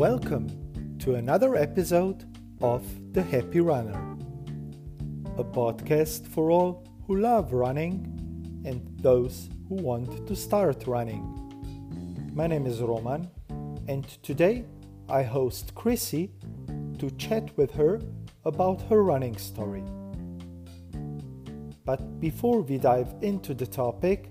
[0.00, 2.24] Welcome to another episode
[2.62, 4.16] of The Happy Runner,
[5.36, 11.22] a podcast for all who love running and those who want to start running.
[12.32, 13.28] My name is Roman,
[13.88, 14.64] and today
[15.10, 16.30] I host Krissy
[16.98, 18.00] to chat with her
[18.46, 19.84] about her running story.
[21.84, 24.30] But before we dive into the topic,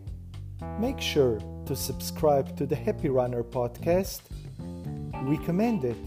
[0.80, 4.22] make sure to subscribe to the Happy Runner podcast,
[5.22, 5.98] recommend it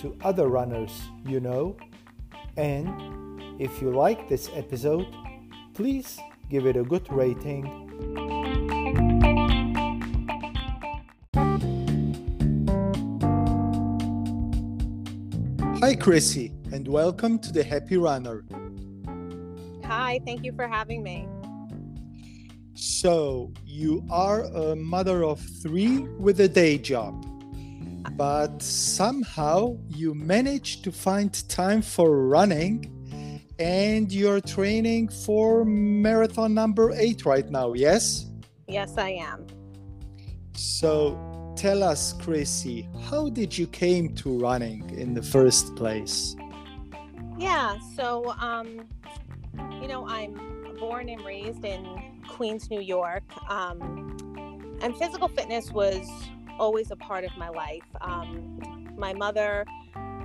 [0.00, 0.92] to other runners
[1.24, 1.76] you know,
[2.56, 5.06] and if you like this episode,
[5.74, 6.18] please
[6.48, 7.64] give it a good rating.
[15.80, 18.44] Hi, Krissy, and welcome to the Happy Runner.
[19.84, 21.26] Hi, thank you for having me.
[22.74, 27.24] So, you are a mother of three with a day job,
[28.18, 32.92] but somehow you managed to find time for running
[33.60, 38.26] and you're training for marathon number eight right now, yes?
[38.66, 39.46] Yes, I am.
[40.54, 41.16] So,
[41.56, 46.34] tell us, Krissy, how did you came to running in the first place?
[47.38, 48.88] Yeah, so um,
[49.80, 54.16] you know, I'm born and raised in Queens, New York, um,
[54.82, 56.08] and physical fitness was
[56.58, 57.86] always a part of my life.
[58.00, 58.58] Um,
[58.96, 59.64] my mother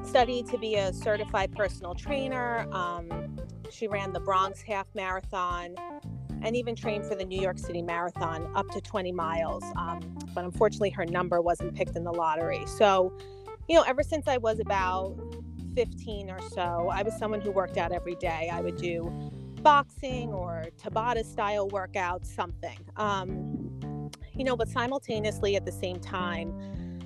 [0.04, 2.68] studied to be a certified personal trainer.
[2.72, 3.38] Um,
[3.70, 5.76] she ran the Bronx Half Marathon
[6.42, 9.64] and even trained for the New York City Marathon up to 20 miles.
[9.78, 12.66] Um, but unfortunately, her number wasn't picked in the lottery.
[12.68, 13.18] So,
[13.70, 15.18] you know, ever since I was about
[15.76, 18.50] 15 or so, I was someone who worked out every day.
[18.52, 19.12] I would do
[19.62, 22.78] boxing or Tabata style workouts, something.
[22.98, 23.63] Um,
[24.36, 26.54] you know, but simultaneously at the same time,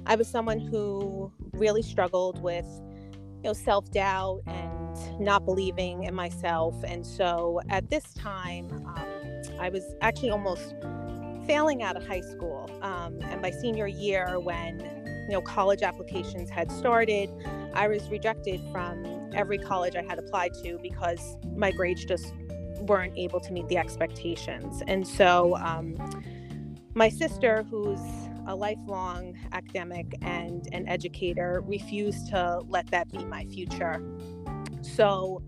[0.05, 6.15] I was someone who really struggled with, you know, self doubt and not believing in
[6.15, 6.75] myself.
[6.85, 10.75] And so at this time, um, I was actually almost
[11.45, 12.69] failing out of high school.
[12.81, 14.79] Um, and by senior year, when
[15.27, 17.29] you know college applications had started,
[17.73, 22.33] I was rejected from every college I had applied to because my grades just
[22.81, 24.81] weren't able to meet the expectations.
[24.87, 25.95] And so, um,
[26.97, 28.01] my sister, who's
[28.47, 34.01] a lifelong academic and an educator, refused to let that be my future.
[34.81, 35.43] So,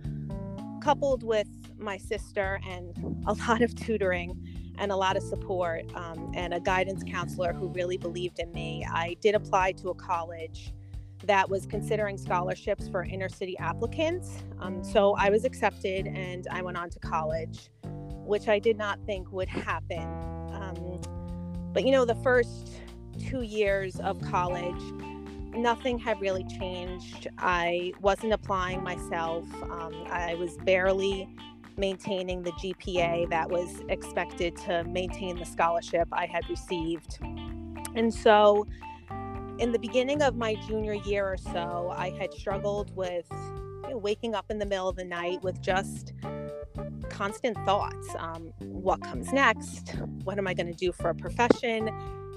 [0.79, 1.47] coupled with
[1.79, 2.95] my sister and
[3.25, 4.39] a lot of tutoring
[4.77, 8.85] and a lot of support um, and a guidance counselor who really believed in me,
[8.87, 10.71] I did apply to a college
[11.25, 14.43] that was considering scholarships for inner city applicants.
[14.59, 18.99] Um, so I was accepted and I went on to college, which I did not
[19.07, 20.03] think would happen.
[20.53, 21.01] Um,
[21.73, 22.71] but you know, the first
[23.19, 24.81] two years of college,
[25.53, 27.27] nothing had really changed.
[27.37, 31.27] I wasn't applying myself, um, I was barely
[31.77, 37.19] maintaining the GPA that was expected to maintain the scholarship I had received.
[37.95, 38.67] And so,
[39.59, 43.27] in the beginning of my junior year or so, I had struggled with
[43.91, 46.13] waking up in the middle of the night with just
[47.09, 48.07] constant thoughts.
[48.17, 49.95] Um, what comes next?
[50.23, 51.89] What am I going to do for a profession?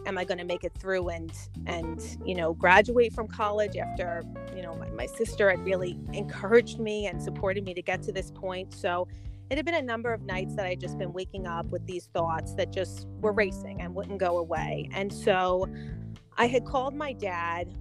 [0.04, 1.32] Am I going to make it through and
[1.66, 4.24] and you know graduate from college after
[4.56, 8.12] you know my, my sister had really encouraged me and supported me to get to
[8.12, 8.74] this point.
[8.74, 9.06] So
[9.50, 12.06] it had been a number of nights that I'd just been waking up with these
[12.06, 14.88] thoughts that just were racing and wouldn't go away.
[14.92, 15.68] And so
[16.38, 17.72] I had called my dad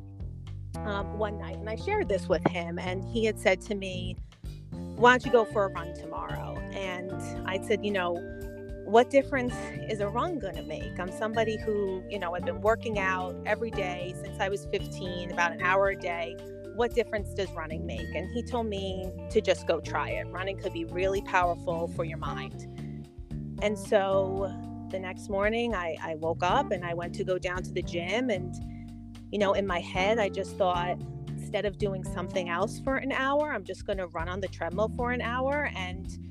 [0.75, 4.17] um, one night and I shared this with him, and he had said to me,
[4.71, 6.50] Why don't you go for a run tomorrow?
[6.73, 7.11] And
[7.47, 8.15] I said, You know,
[8.85, 9.53] what difference
[9.89, 10.99] is a run going to make?
[10.99, 15.31] I'm somebody who, you know, I've been working out every day since I was 15,
[15.31, 16.35] about an hour a day.
[16.75, 18.13] What difference does running make?
[18.15, 20.27] And he told me to just go try it.
[20.27, 22.67] Running could be really powerful for your mind.
[23.61, 24.51] And so
[24.91, 27.81] the next morning I, I woke up and I went to go down to the
[27.81, 28.53] gym and
[29.31, 30.99] you know in my head I just thought
[31.29, 34.49] instead of doing something else for an hour I'm just going to run on the
[34.49, 36.30] treadmill for an hour and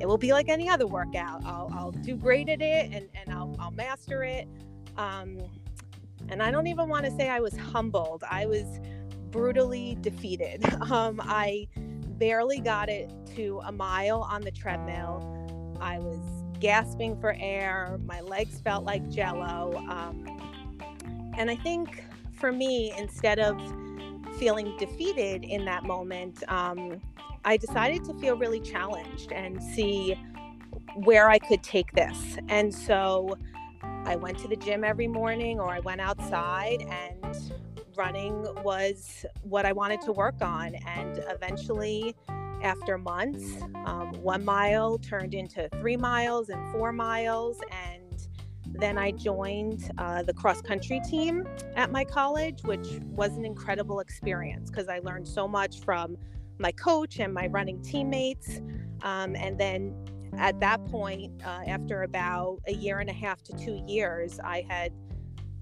[0.00, 1.44] it will be like any other workout.
[1.44, 4.48] I'll, I'll do great at it and, and I'll, I'll master it.
[4.96, 5.38] Um,
[6.28, 8.24] and I don't even want to say I was humbled.
[8.28, 8.80] I was
[9.30, 10.64] brutally defeated.
[10.90, 11.68] Um, I
[12.18, 15.76] barely got it to a mile on the treadmill.
[15.80, 16.18] I was
[16.60, 17.98] gasping for air.
[18.04, 19.76] My legs felt like jello.
[19.88, 20.24] Um,
[21.36, 23.60] and I think for me, instead of
[24.38, 27.00] feeling defeated in that moment, um,
[27.48, 30.14] I decided to feel really challenged and see
[30.96, 32.36] where I could take this.
[32.50, 33.38] And so
[33.82, 37.52] I went to the gym every morning or I went outside and
[37.96, 40.74] running was what I wanted to work on.
[40.74, 42.14] And eventually,
[42.62, 47.58] after months, um, one mile turned into three miles and four miles.
[47.72, 48.28] And
[48.78, 54.00] then I joined uh, the cross country team at my college, which was an incredible
[54.00, 56.18] experience because I learned so much from
[56.58, 58.60] my coach and my running teammates.
[59.02, 59.94] Um, and then
[60.36, 64.64] at that point, uh, after about a year and a half to two years, I
[64.68, 64.92] had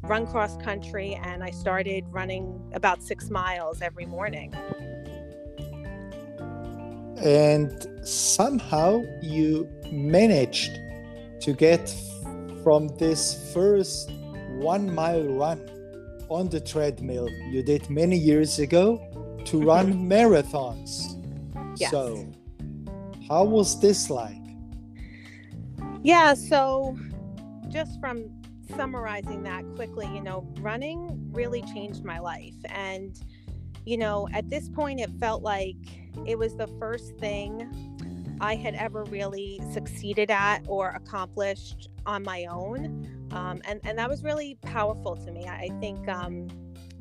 [0.03, 4.55] run cross country and I started running about six miles every morning.
[7.19, 10.79] And somehow you managed
[11.41, 11.95] to get
[12.63, 14.11] from this first
[14.59, 15.71] one mile run
[16.29, 19.01] on the treadmill you did many years ago
[19.47, 21.15] to run marathons.
[21.79, 21.91] Yes.
[21.91, 22.31] So,
[23.29, 24.37] how was this like?
[26.03, 26.97] Yeah, so
[27.69, 28.31] just from
[28.75, 32.55] summarizing that quickly, you know, running really changed my life.
[32.67, 33.21] And,
[33.85, 35.77] you know, at this point, it felt like
[36.25, 42.47] it was the first thing I had ever really succeeded at or accomplished on my
[42.47, 43.29] own.
[43.33, 45.47] Um, and, and that was really powerful to me.
[45.47, 46.49] I think um,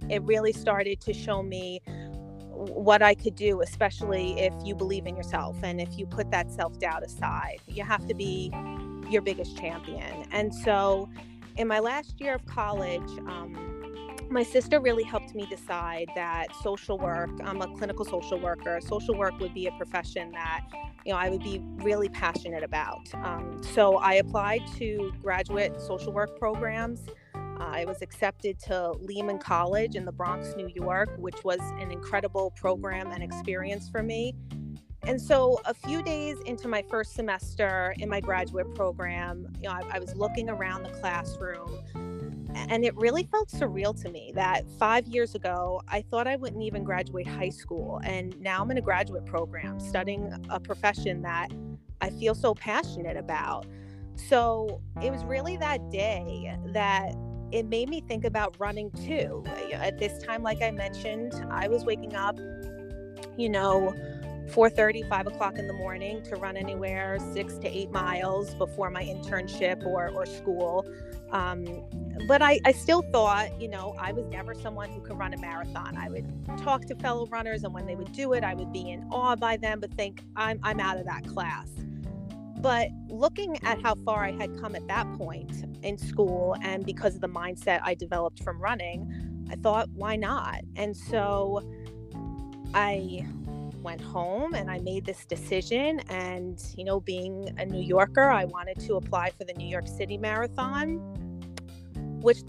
[0.09, 1.81] it really started to show me
[2.55, 6.51] what I could do, especially if you believe in yourself and if you put that
[6.51, 7.59] self doubt aside.
[7.67, 8.51] You have to be
[9.09, 10.25] your biggest champion.
[10.31, 11.09] And so,
[11.57, 13.75] in my last year of college, um,
[14.29, 19.15] my sister really helped me decide that social work, I'm a clinical social worker, social
[19.15, 20.61] work would be a profession that,
[21.05, 23.13] you know, I would be really passionate about.
[23.13, 27.01] Um, so I applied to graduate social work programs.
[27.59, 32.51] I was accepted to Lehman College in the Bronx, New York, which was an incredible
[32.51, 34.33] program and experience for me.
[35.07, 39.75] And so, a few days into my first semester in my graduate program, you know,
[39.75, 41.79] I, I, was looking around the classroom,
[42.55, 46.63] and it really felt surreal to me that five years ago, I thought I wouldn't
[46.63, 51.49] even graduate high school, and now I'm in a graduate program studying a profession that
[52.01, 53.67] I feel so passionate about.
[54.15, 57.13] So, it was really that day that
[57.55, 59.41] it made me think about running too.
[59.71, 62.37] At this time, like I mentioned, I was waking up,
[63.37, 63.93] you know
[64.47, 69.03] 4.30 5 o'clock in the morning to run anywhere six to eight miles before my
[69.03, 70.85] internship or, or school.
[71.31, 71.83] Um,
[72.27, 75.37] but I, I still thought you know i was never someone who could run a
[75.37, 75.97] marathon.
[75.97, 78.91] I would talk to fellow runners and when they would do it i would be
[78.91, 81.67] in awe by them but think i'm, I'm out of that class.
[82.59, 87.15] But looking at how far i had come at that point in school and because
[87.15, 89.09] of the mindset i developed from running
[89.49, 91.61] i thought why not and so
[92.73, 93.25] i
[93.85, 96.01] went home and I made this decision.
[96.09, 99.87] And, you know, being a New Yorker, I wanted to apply for the New York
[99.87, 100.97] City Marathon,
[102.19, 102.39] which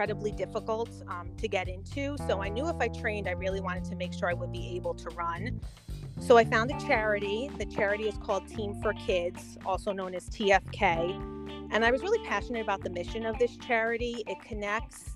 [0.00, 2.16] incredibly difficult um, to get into.
[2.26, 4.74] So I knew if I trained, I really wanted to make sure I would be
[4.74, 5.60] able to run.
[6.20, 7.50] So I found a charity.
[7.58, 11.59] The charity is called Team for Kids, also known as TFK.
[11.70, 14.24] And I was really passionate about the mission of this charity.
[14.26, 15.14] It connects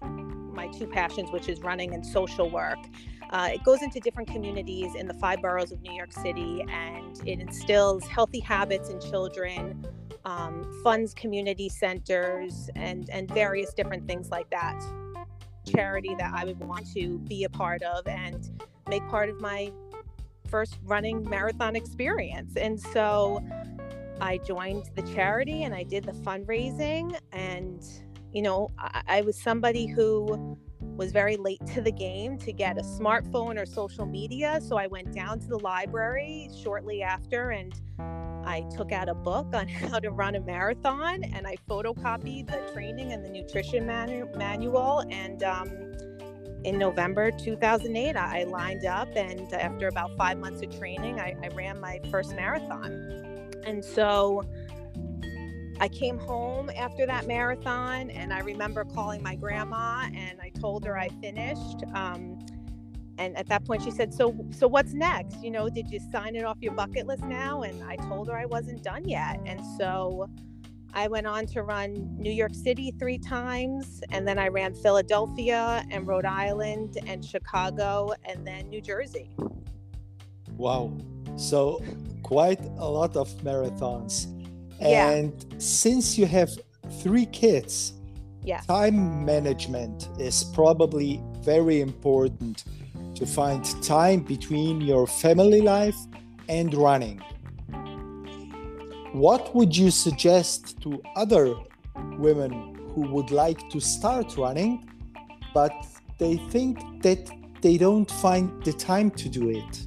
[0.55, 2.79] my two passions, which is running and social work.
[3.31, 7.21] Uh, it goes into different communities in the five boroughs of New York City and
[7.27, 9.85] it instills healthy habits in children,
[10.25, 14.81] um, funds community centers, and, and various different things like that.
[15.75, 19.73] Charity that I would want to be a part of and make part of my
[20.49, 22.57] first running marathon experience.
[22.57, 23.43] And so
[24.25, 27.15] I joined the charity and I did the fundraising.
[27.33, 27.85] And,
[28.33, 32.79] you know, I, I was somebody who was very late to the game to get
[32.79, 34.61] a smartphone or social media.
[34.67, 37.75] So I went down to the library shortly after and
[38.47, 42.73] I took out a book on how to run a marathon and I photocopied the
[42.73, 45.05] training and the nutrition manu- manual.
[45.11, 45.69] And um,
[46.65, 51.49] in November 2008, I lined up, and after about five months of training, I, I
[51.49, 53.34] ran my first marathon.
[53.65, 54.43] And so
[55.81, 60.85] I came home after that marathon and I remember calling my grandma and I told
[60.85, 61.83] her I finished.
[61.95, 62.39] Um,
[63.19, 65.43] and at that point she said, "So so what's next?
[65.43, 68.37] You know, did you sign it off your bucket list now?" And I told her
[68.37, 69.41] I wasn't done yet.
[69.47, 70.29] And so
[70.93, 75.85] I went on to run New York City 3 times and then I ran Philadelphia
[75.91, 79.29] and Rhode Island and Chicago and then New Jersey.
[80.57, 80.97] Wow.
[81.37, 81.83] So
[82.25, 84.27] quite a lot of marathons.
[84.81, 85.59] And yeah.
[85.59, 86.51] since you have
[87.01, 87.93] three kids,
[88.43, 88.61] yeah.
[88.61, 92.65] time management is probably very important
[93.15, 95.97] to find time between your family life
[96.49, 97.19] and running.
[99.13, 101.55] What would you suggest to other
[102.19, 102.53] women
[102.93, 104.85] who would like to start running
[105.55, 105.87] but
[106.19, 107.31] they think that
[107.63, 109.87] they don't find the time to do it.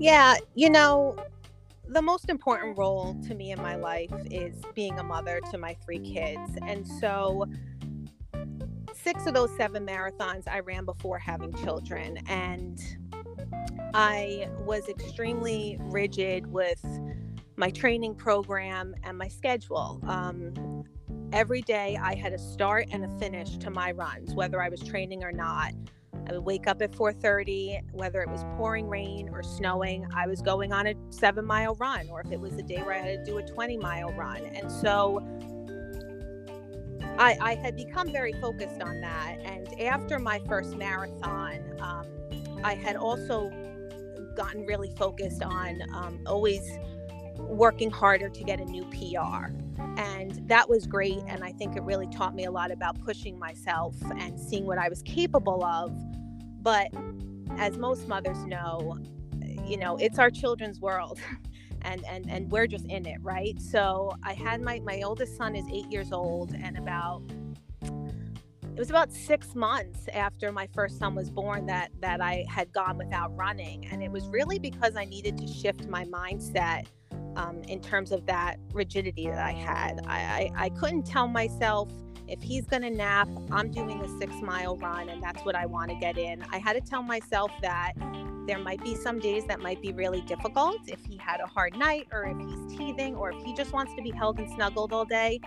[0.00, 1.16] Yeah, you know,
[1.88, 5.74] the most important role to me in my life is being a mother to my
[5.84, 6.52] three kids.
[6.66, 7.46] And so,
[8.94, 12.18] six of those seven marathons I ran before having children.
[12.28, 12.80] And
[13.94, 16.84] I was extremely rigid with
[17.56, 20.00] my training program and my schedule.
[20.06, 20.84] Um,
[21.32, 24.80] every day I had a start and a finish to my runs, whether I was
[24.80, 25.72] training or not.
[26.28, 30.06] I would wake up at 4:30, whether it was pouring rain or snowing.
[30.14, 32.94] I was going on a seven mile run, or if it was a day where
[32.94, 34.44] I had to do a 20 mile run.
[34.44, 35.24] And so
[37.18, 39.38] I, I had become very focused on that.
[39.44, 42.06] And after my first marathon, um,
[42.62, 43.50] I had also
[44.36, 46.62] gotten really focused on um, always
[47.38, 49.46] working harder to get a new PR.
[49.96, 51.18] And that was great.
[51.26, 54.78] And I think it really taught me a lot about pushing myself and seeing what
[54.78, 55.92] I was capable of.
[56.60, 56.88] But
[57.56, 58.98] as most mothers know,
[59.66, 61.20] you know, it's our children's world.
[61.82, 65.54] and and and we're just in it right so i had my my oldest son
[65.54, 67.22] is eight years old and about
[67.82, 72.72] it was about six months after my first son was born that that i had
[72.72, 76.86] gone without running and it was really because i needed to shift my mindset
[77.36, 80.00] um, in terms of that rigidity that I had.
[80.06, 81.88] I, I, I couldn't tell myself
[82.28, 85.66] if he's going to nap, I'm doing a six mile run and that's what I
[85.66, 86.44] want to get in.
[86.52, 87.94] I had to tell myself that
[88.46, 91.76] there might be some days that might be really difficult if he had a hard
[91.76, 94.92] night or if he's teething or if he just wants to be held and snuggled
[94.92, 95.40] all day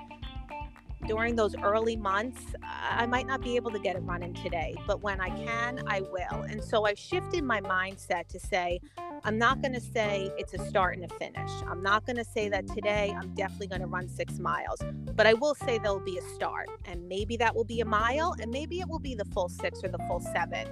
[1.07, 4.75] during those early months, I might not be able to get a run in today,
[4.87, 6.41] but when I can, I will.
[6.43, 8.79] And so I've shifted my mindset to say,
[9.23, 11.51] I'm not going to say it's a start and a finish.
[11.67, 14.79] I'm not going to say that today I'm definitely going to run six miles,
[15.15, 16.69] but I will say there'll be a start.
[16.85, 19.83] And maybe that will be a mile, and maybe it will be the full six
[19.83, 20.67] or the full seven.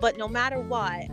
[0.00, 1.06] But no matter what,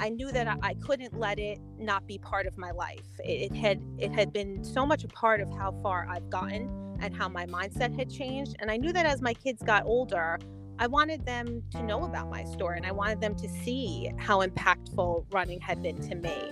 [0.00, 3.06] I knew that I couldn't let it not be part of my life.
[3.20, 7.14] It, had it had been so much a part of how far I've gotten and
[7.14, 8.56] how my mindset had changed.
[8.60, 10.38] And I knew that as my kids got older,
[10.78, 14.40] I wanted them to know about my story and I wanted them to see how
[14.40, 16.50] impactful running had been to me.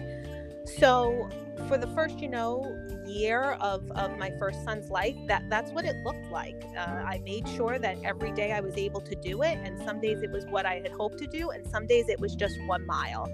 [0.79, 1.29] So
[1.69, 2.77] for the first, you know,
[3.07, 6.63] year of, of my first son's life, that that's what it looked like.
[6.77, 10.01] Uh, I made sure that every day I was able to do it, and some
[10.01, 12.61] days it was what I had hoped to do, and some days it was just
[12.67, 13.29] one mile.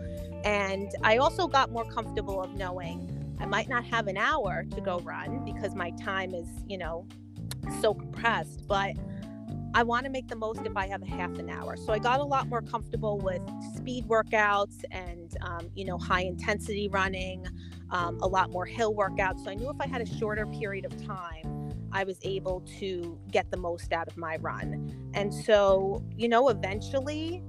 [0.45, 4.81] And I also got more comfortable of knowing I might not have an hour to
[4.81, 7.07] go run because my time is, you know,
[7.81, 8.97] so compressed, but
[9.75, 11.77] I want to make the most if I have a half an hour.
[11.77, 13.43] So I got a lot more comfortable with
[13.77, 17.47] speed workouts and, um, you know, high intensity running,
[17.91, 19.45] um, a lot more hill workouts.
[19.45, 23.19] So I knew if I had a shorter period of time, I was able to
[23.31, 25.11] get the most out of my run.
[25.15, 27.43] And so, you know, eventually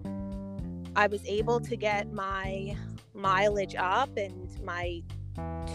[0.98, 2.76] I was able to get my
[3.14, 5.02] mileage up and my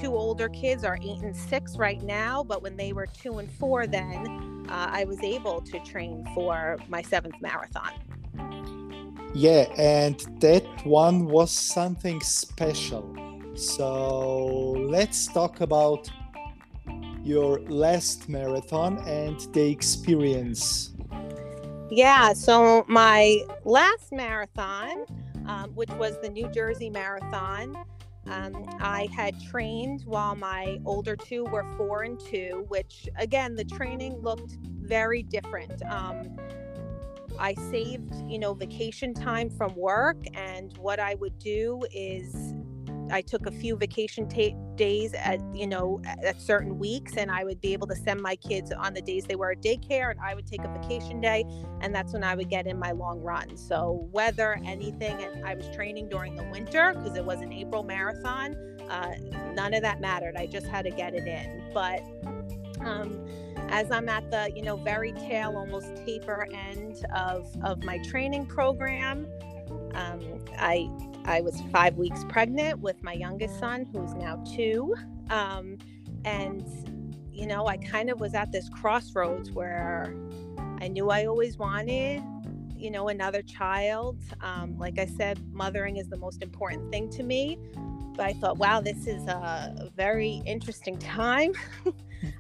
[0.01, 3.51] two older kids are eight and six right now, but when they were two and
[3.53, 7.93] four, then uh, I was able to train for my seventh marathon.
[9.35, 13.15] Yeah, and that one was something special.
[13.55, 16.11] So let's talk about
[17.23, 20.93] your last marathon and the experience.
[21.91, 25.05] Yeah, so my last marathon,
[25.47, 27.77] um, which was the New Jersey Marathon,
[28.27, 33.65] um, I had trained while my older two were four and two, which again, the
[33.65, 35.83] training looked very different.
[35.87, 36.37] Um,
[37.39, 42.55] I saved, you know, vacation time from work, and what I would do is
[43.11, 47.45] I took a few vacation ta- days at you know at certain weeks, and I
[47.45, 50.21] would be able to send my kids on the days they were at daycare, and
[50.21, 51.45] I would take a vacation day,
[51.81, 53.57] and that's when I would get in my long run.
[53.57, 57.83] So weather, anything, and I was training during the winter because it was an April
[57.83, 58.57] marathon.
[58.89, 59.15] Uh,
[59.55, 60.37] none of that mattered.
[60.37, 61.63] I just had to get it in.
[61.73, 62.03] But
[62.81, 63.27] um,
[63.69, 68.47] as I'm at the you know very tail, almost taper end of of my training
[68.47, 69.27] program,
[69.95, 70.89] um, I
[71.25, 74.95] I was five weeks pregnant with my youngest son, who's now two.
[75.31, 75.79] Um,
[76.25, 76.67] and,
[77.33, 80.15] you know, I kind of was at this crossroads where
[80.81, 82.23] I knew I always wanted,
[82.77, 84.19] you know, another child.
[84.41, 87.59] Um, like I said, mothering is the most important thing to me.
[88.17, 91.53] But I thought, wow, this is a very interesting time.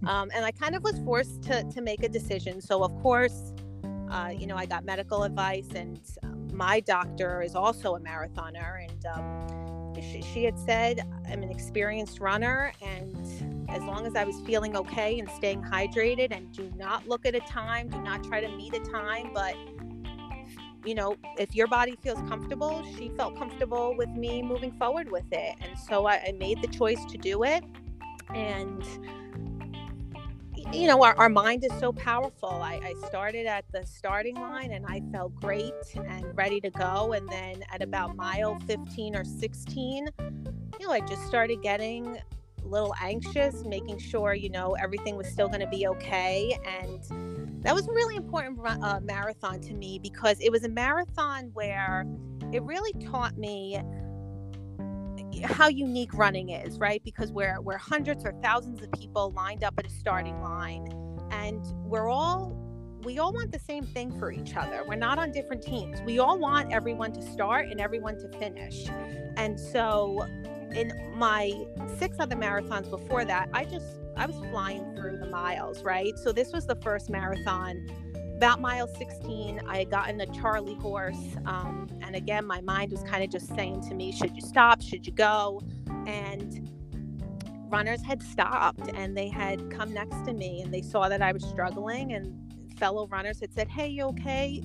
[0.06, 2.60] um, and I kind of was forced to, to make a decision.
[2.60, 3.52] So, of course,
[4.10, 5.98] uh, you know, I got medical advice and
[6.62, 12.20] my doctor is also a marathoner, and um, she, she had said, I'm an experienced
[12.20, 13.16] runner, and
[13.68, 17.34] as long as I was feeling okay and staying hydrated, and do not look at
[17.34, 19.56] a time, do not try to meet a time, but
[20.84, 25.26] you know, if your body feels comfortable, she felt comfortable with me moving forward with
[25.32, 25.56] it.
[25.60, 27.64] And so I, I made the choice to do it.
[28.32, 28.84] And,
[30.72, 32.48] you know, our, our mind is so powerful.
[32.48, 37.12] I, I started at the starting line and I felt great and ready to go.
[37.12, 40.08] And then at about mile 15 or 16,
[40.80, 42.18] you know, I just started getting
[42.62, 46.58] a little anxious, making sure, you know, everything was still going to be okay.
[46.66, 51.50] And that was a really important uh, marathon to me because it was a marathon
[51.54, 52.06] where
[52.52, 53.80] it really taught me
[55.42, 57.02] how unique running is, right?
[57.04, 60.86] Because we're we're hundreds or thousands of people lined up at a starting line
[61.30, 62.56] and we're all
[63.04, 64.84] we all want the same thing for each other.
[64.86, 66.00] We're not on different teams.
[66.02, 68.86] We all want everyone to start and everyone to finish.
[69.36, 70.24] And so
[70.74, 71.52] in my
[71.98, 76.16] six other marathons before that, I just I was flying through the miles, right?
[76.18, 77.86] So this was the first marathon.
[78.42, 81.36] About mile 16, I had gotten a Charlie horse.
[81.46, 84.82] Um, and again, my mind was kind of just saying to me, should you stop?
[84.82, 85.62] Should you go?
[86.08, 86.68] And
[87.70, 91.30] runners had stopped and they had come next to me and they saw that I
[91.30, 92.14] was struggling.
[92.14, 94.60] And fellow runners had said, Hey, you okay?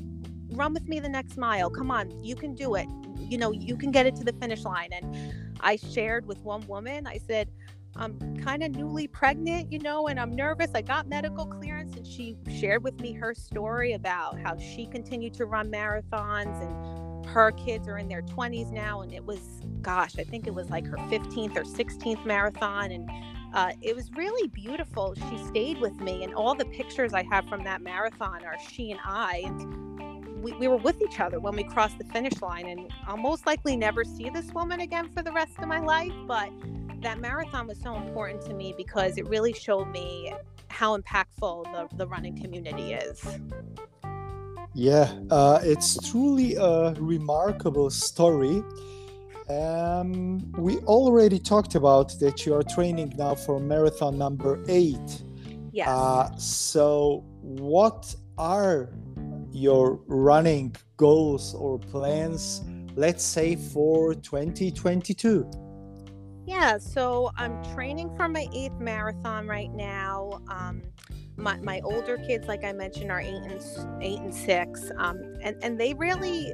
[0.54, 1.70] Run with me the next mile.
[1.70, 2.88] Come on, you can do it.
[3.20, 4.90] You know, you can get it to the finish line.
[4.92, 5.16] And
[5.60, 7.48] I shared with one woman, I said,
[7.96, 10.72] I'm kind of newly pregnant, you know, and I'm nervous.
[10.74, 11.77] I got medical clearance.
[12.08, 17.52] She shared with me her story about how she continued to run marathons and her
[17.52, 19.02] kids are in their 20s now.
[19.02, 19.40] And it was,
[19.82, 22.92] gosh, I think it was like her 15th or 16th marathon.
[22.92, 23.10] And
[23.54, 25.14] uh, it was really beautiful.
[25.30, 28.92] She stayed with me, and all the pictures I have from that marathon are she
[28.92, 29.44] and I.
[29.46, 29.88] And
[30.42, 33.46] we, we were with each other when we crossed the finish line and I'll most
[33.46, 36.50] likely never see this woman again for the rest of my life but
[37.02, 40.34] that marathon was so important to me because it really showed me
[40.78, 43.18] how impactful the, the running community is.
[44.74, 48.64] Yeah uh, it's truly a remarkable story.
[49.50, 55.24] Um, we already talked about that you are training now for marathon number eight.
[55.72, 55.88] Yes.
[55.88, 58.90] Uh, so what are
[59.52, 62.62] your running goals or plans,
[62.96, 65.67] let's say for 2022?
[66.48, 70.42] Yeah, so I'm training for my eighth marathon right now.
[70.48, 70.82] Um,
[71.36, 73.62] my, my older kids, like I mentioned, are eight and
[74.02, 76.54] eight and six, um, and and they really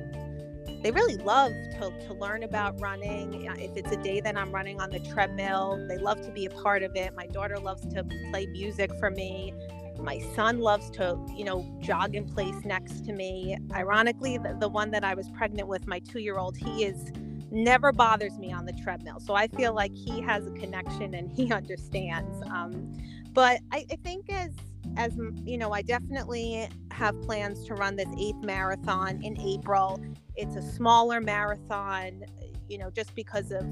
[0.82, 3.46] they really love to, to learn about running.
[3.46, 6.50] If it's a day that I'm running on the treadmill, they love to be a
[6.50, 7.14] part of it.
[7.16, 9.54] My daughter loves to play music for me
[10.00, 14.68] my son loves to you know jog in place next to me ironically the, the
[14.68, 17.12] one that i was pregnant with my two year old he is
[17.54, 21.32] never bothers me on the treadmill so i feel like he has a connection and
[21.32, 22.92] he understands um,
[23.32, 24.52] but I, I think as
[24.98, 30.02] as you know i definitely have plans to run this eighth marathon in april
[30.36, 32.24] it's a smaller marathon
[32.68, 33.64] you know just because of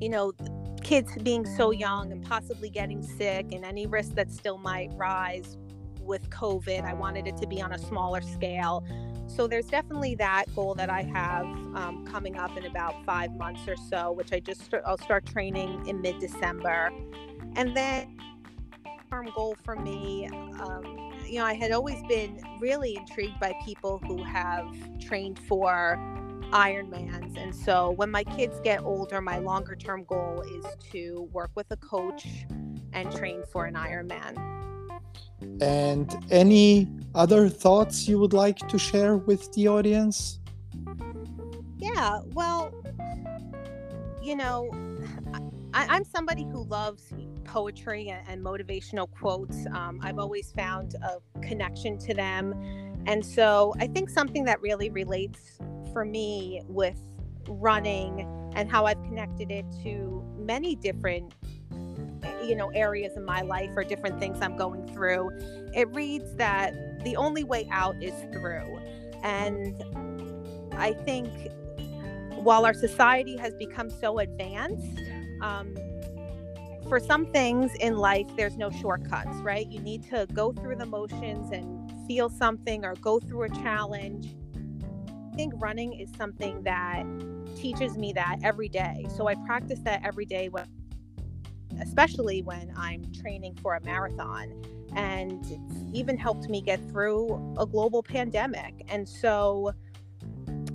[0.00, 0.32] you know
[0.82, 5.56] kids being so young and possibly getting sick and any risk that still might rise
[6.06, 6.84] with COVID.
[6.84, 8.86] I wanted it to be on a smaller scale.
[9.26, 13.62] So there's definitely that goal that I have um, coming up in about five months
[13.68, 16.90] or so, which I just I'll start training in mid December,
[17.56, 18.16] and then
[19.10, 20.26] term goal for me.
[20.26, 24.66] Um, you know, I had always been really intrigued by people who have
[25.00, 25.98] trained for
[26.52, 27.36] Ironmans.
[27.36, 31.66] And so when my kids get older, my longer term goal is to work with
[31.70, 32.26] a coach
[32.92, 34.36] and train for an Ironman.
[35.60, 40.38] And any other thoughts you would like to share with the audience?
[41.78, 42.72] Yeah, well,
[44.22, 44.70] you know,
[45.72, 47.12] I, am somebody who loves
[47.44, 49.66] poetry and, and motivational quotes.
[49.72, 52.54] Um, I've always found a connection to them.
[53.06, 55.58] And so I think something that really relates
[55.92, 57.00] for me with
[57.48, 61.34] running and how I've connected it to many different
[62.46, 65.30] you know areas in my life or different things I'm going through
[65.76, 68.80] it reads that the only way out is through.
[69.22, 69.84] And
[70.72, 71.28] I think
[72.30, 75.00] while our society has become so advanced
[75.42, 75.76] um,
[76.88, 79.66] for some things in life there's no shortcuts right?
[79.66, 84.34] You need to go through the motions and feel something or go through a challenge.
[85.32, 87.04] I think running is something that
[87.54, 89.06] teaches me that every day.
[89.14, 90.64] So I practice that every day when
[91.80, 94.52] especially when I'm training for a marathon.
[94.94, 98.84] And it's even helped me get through a global pandemic.
[98.88, 99.72] And so,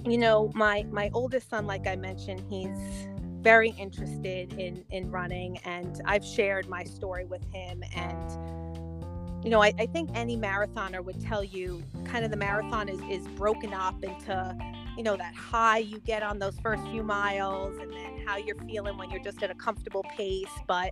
[0.06, 3.08] you know, my my oldest son, like I mentioned, he's
[3.42, 8.62] very interested in in running and I've shared my story with him and
[9.44, 13.00] you know, I, I think any marathoner would tell you kind of the marathon is,
[13.10, 14.56] is broken up into,
[14.98, 18.58] you know, that high you get on those first few miles and then how you're
[18.68, 20.50] feeling when you're just at a comfortable pace.
[20.68, 20.92] But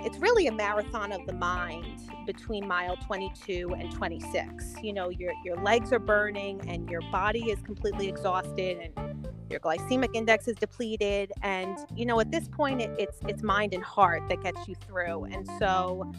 [0.00, 4.74] it's really a marathon of the mind between mile 22 and 26.
[4.82, 9.60] You know, your your legs are burning and your body is completely exhausted and your
[9.60, 13.82] glycemic index is depleted and you know at this point it, it's it's mind and
[13.82, 16.12] heart that gets you through and so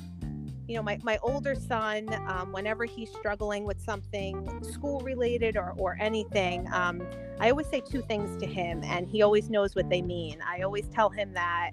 [0.69, 5.73] you know, my, my older son, um, whenever he's struggling with something school related or,
[5.77, 7.01] or anything, um,
[7.39, 10.37] I always say two things to him, and he always knows what they mean.
[10.47, 11.71] I always tell him that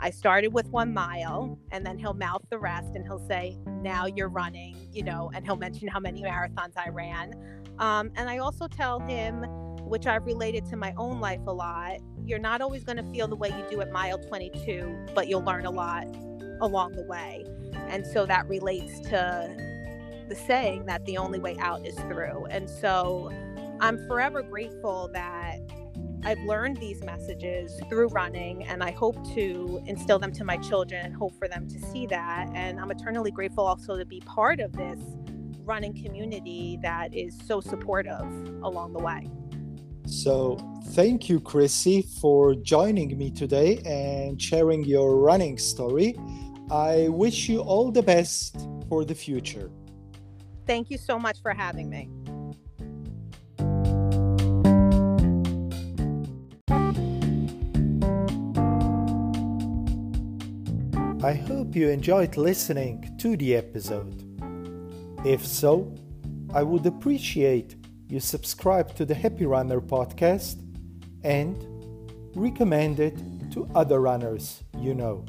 [0.00, 4.06] I started with one mile, and then he'll mouth the rest and he'll say, Now
[4.06, 7.34] you're running, you know, and he'll mention how many marathons I ran.
[7.78, 9.42] Um, and I also tell him,
[9.84, 13.28] which I've related to my own life a lot, you're not always going to feel
[13.28, 16.06] the way you do at mile 22, but you'll learn a lot
[16.60, 17.44] along the way.
[17.88, 19.54] And so that relates to
[20.28, 22.46] the saying that the only way out is through.
[22.46, 23.32] And so
[23.80, 25.58] I'm forever grateful that
[26.24, 31.06] I've learned these messages through running, and I hope to instill them to my children
[31.06, 32.48] and hope for them to see that.
[32.54, 34.98] And I'm eternally grateful also to be part of this
[35.62, 38.20] running community that is so supportive
[38.62, 39.30] along the way.
[40.06, 40.56] So,
[40.92, 46.16] thank you, Krissy, for joining me today and sharing your running story.
[46.70, 49.70] I wish you all the best for the future.
[50.66, 52.10] Thank you so much for having me.
[61.24, 64.24] I hope you enjoyed listening to the episode.
[65.24, 65.92] If so,
[66.54, 67.76] I would appreciate
[68.08, 70.62] you subscribe to the Happy Runner podcast
[71.24, 71.56] and
[72.34, 73.18] recommend it
[73.52, 75.24] to other runners you know.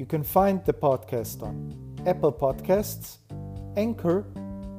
[0.00, 3.18] You can find the podcast on Apple Podcasts,
[3.76, 4.24] Anchor,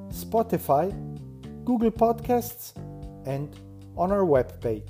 [0.10, 0.90] Spotify,
[1.64, 2.76] Google Podcasts,
[3.28, 3.56] and
[3.96, 4.90] on our webpage.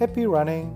[0.00, 0.74] Happy running!